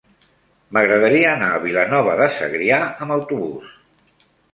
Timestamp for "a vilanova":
1.57-2.15